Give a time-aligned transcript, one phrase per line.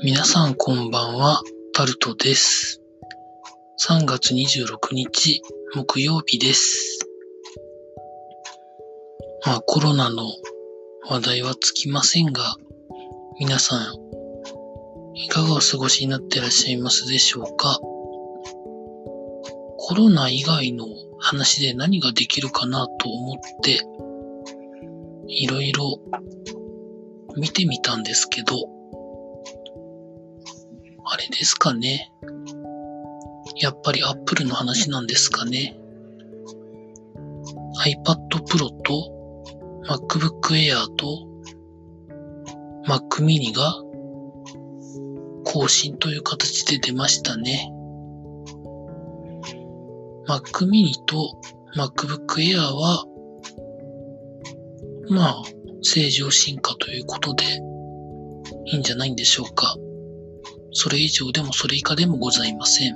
[0.00, 1.42] 皆さんこんばんは、
[1.74, 2.80] タルトです。
[3.88, 5.42] 3月26日、
[5.74, 7.00] 木曜日です。
[9.44, 10.22] まあコロナの
[11.08, 12.56] 話題はつきませんが、
[13.40, 13.80] 皆さん、
[15.14, 17.80] いかがお過ごしになってらっしゃいますでしょうか？
[19.78, 20.86] コロナ以外の
[21.18, 23.80] 話で何ができるかなと思って、
[25.26, 25.98] いろいろ
[27.36, 28.77] 見てみたんですけど、
[31.18, 32.12] れですかね。
[33.56, 35.78] やっぱり Apple の話なんですかね。
[37.84, 39.44] iPad Pro と
[39.88, 41.28] MacBook Air と
[42.86, 43.74] Mac mini が
[45.44, 47.72] 更新という形で出ましたね。
[50.28, 51.40] Mac mini と
[51.76, 53.04] MacBook Air は
[55.08, 55.42] まあ
[55.82, 57.44] 正常進化ということで
[58.66, 59.76] いいんじゃないんでしょうか。
[60.80, 62.94] それ以上でもそれ以下でもございません。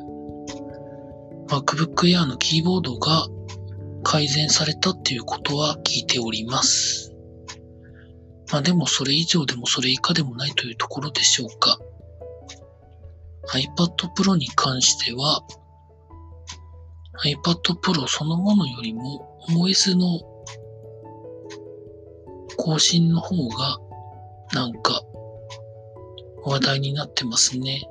[1.48, 3.26] MacBook Air のキーボードが
[4.04, 7.12] 改善されたっていうことは聞いております。
[8.52, 11.76] まあでもそれ以上でもそれ以下でもないというところでしょうか。
[13.52, 15.42] iPad Pro に関しては
[17.24, 20.20] iPad Pro そのものよりも OS の
[22.56, 23.78] 更新の方が
[24.52, 25.02] なんか
[26.44, 27.82] 話題になってますね。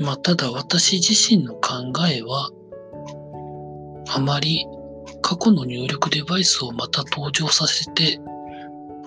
[0.00, 2.50] まあ、ただ私自身の考えは、
[4.08, 4.64] あまり
[5.22, 8.20] 過去の入力デバイスをまた登場させて、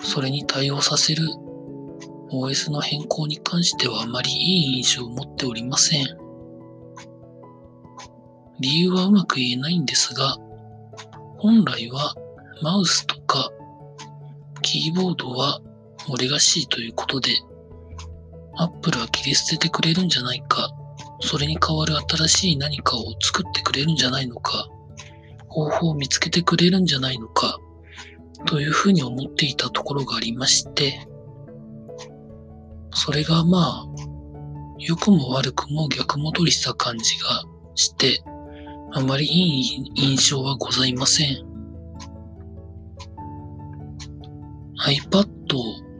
[0.00, 1.22] それに対応させる
[2.30, 6.06] OS の変更に関してはあまりいい印象を持っておりません。
[8.60, 10.36] 理由はうまく言えないんですが、
[11.38, 12.14] 本来は
[12.62, 13.50] マウスとか
[14.62, 15.60] キーボードは
[16.08, 17.30] 俺がしいということで、
[18.56, 20.70] アップルは切り捨ててくれるんじゃないか、
[21.20, 24.68] それに代わる新しい何かを作ってくれるんじゃないのか、
[25.48, 27.58] 方法を見つけてくれるんじゃないのか、
[28.46, 31.06] というふうに思っていたところがありまして、
[32.94, 33.86] それがまあ、
[34.78, 37.44] 良くも悪くも逆戻りした感じが
[37.74, 38.22] して、
[38.92, 41.52] あまりいい印象はございません。
[44.84, 45.41] iPad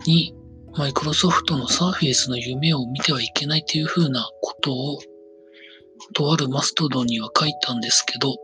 [0.07, 0.35] に
[0.77, 4.99] マイクロソフトの Surface の夢を見てはいけないというふうなことを
[6.15, 8.35] とあるマストドンには書いたんですけど、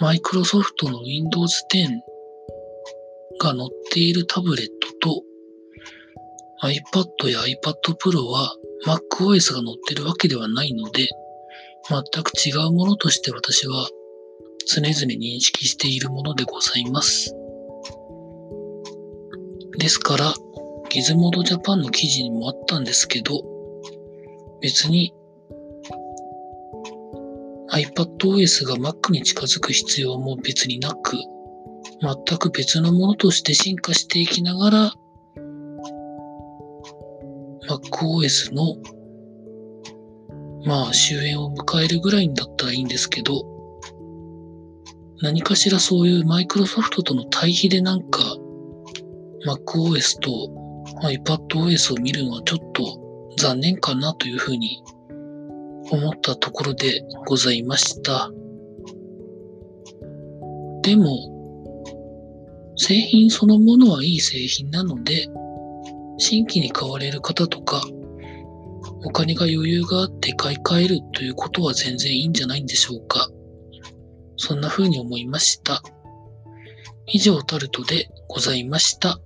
[0.00, 1.88] マイクロソフトの Windows 10
[3.40, 4.66] が載っているタブレッ
[5.00, 5.22] トと
[6.62, 8.54] iPad や iPad Pro は
[8.86, 11.08] MacOS が載ってるわけではないので、
[11.88, 13.88] 全く違うものとして私は
[14.66, 17.37] 常々認識しているものでございます。
[19.78, 20.34] ですから、
[20.90, 23.44] ギズモードジャパンの記事にもあったんですけど、
[24.60, 25.14] 別に
[27.70, 31.16] iPadOS が Mac に近づく必要も別になく、
[32.00, 34.92] 全く別のものとして進化していきながら、
[37.68, 38.76] MacOS の
[40.64, 43.44] まあ終焉を迎えるぐらいんだったらいいんですけど、
[45.22, 48.27] 何かしらそういうマイクロソフトとの対比でなんか
[49.46, 50.30] MacOS と
[51.02, 54.82] iPadOS を見るのはちょっと残念かなというふうに
[55.90, 58.30] 思ったところでございました。
[60.82, 61.16] でも、
[62.76, 65.28] 製品そのものはいい製品なので、
[66.18, 67.82] 新規に買われる方とか、
[69.04, 73.30] お金が余裕があって買い替えるということは全然いいんじゃないんでしょうか。
[74.36, 75.82] そんな風に思いました。
[77.06, 79.20] 以上タルトでございました。